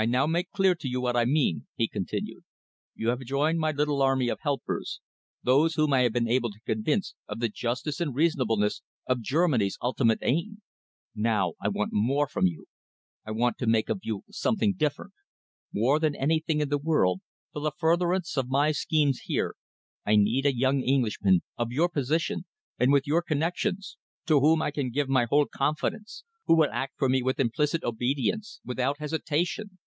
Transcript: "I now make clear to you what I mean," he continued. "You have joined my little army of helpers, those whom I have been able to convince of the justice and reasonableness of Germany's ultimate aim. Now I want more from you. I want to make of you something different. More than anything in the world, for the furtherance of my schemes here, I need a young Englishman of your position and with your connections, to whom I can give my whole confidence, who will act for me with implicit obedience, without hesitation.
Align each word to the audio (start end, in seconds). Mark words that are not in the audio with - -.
"I 0.00 0.04
now 0.06 0.28
make 0.28 0.52
clear 0.52 0.76
to 0.76 0.88
you 0.88 1.00
what 1.00 1.16
I 1.16 1.24
mean," 1.24 1.66
he 1.74 1.88
continued. 1.88 2.44
"You 2.94 3.08
have 3.08 3.18
joined 3.22 3.58
my 3.58 3.72
little 3.72 4.00
army 4.00 4.28
of 4.28 4.38
helpers, 4.42 5.00
those 5.42 5.74
whom 5.74 5.92
I 5.92 6.02
have 6.02 6.12
been 6.12 6.28
able 6.28 6.52
to 6.52 6.60
convince 6.64 7.16
of 7.26 7.40
the 7.40 7.48
justice 7.48 7.98
and 8.00 8.14
reasonableness 8.14 8.80
of 9.08 9.20
Germany's 9.22 9.76
ultimate 9.82 10.20
aim. 10.22 10.62
Now 11.16 11.54
I 11.60 11.66
want 11.66 11.92
more 11.92 12.28
from 12.28 12.46
you. 12.46 12.66
I 13.26 13.32
want 13.32 13.58
to 13.58 13.66
make 13.66 13.88
of 13.88 13.98
you 14.04 14.22
something 14.30 14.74
different. 14.74 15.14
More 15.72 15.98
than 15.98 16.14
anything 16.14 16.60
in 16.60 16.68
the 16.68 16.78
world, 16.78 17.20
for 17.52 17.60
the 17.60 17.72
furtherance 17.76 18.36
of 18.36 18.48
my 18.48 18.70
schemes 18.70 19.22
here, 19.24 19.56
I 20.06 20.14
need 20.14 20.46
a 20.46 20.54
young 20.56 20.80
Englishman 20.80 21.42
of 21.56 21.72
your 21.72 21.88
position 21.88 22.44
and 22.78 22.92
with 22.92 23.08
your 23.08 23.20
connections, 23.20 23.96
to 24.26 24.38
whom 24.38 24.62
I 24.62 24.70
can 24.70 24.90
give 24.90 25.08
my 25.08 25.24
whole 25.24 25.46
confidence, 25.46 26.22
who 26.46 26.54
will 26.56 26.70
act 26.70 26.94
for 26.98 27.08
me 27.08 27.20
with 27.20 27.40
implicit 27.40 27.82
obedience, 27.82 28.60
without 28.64 28.98
hesitation. 29.00 29.80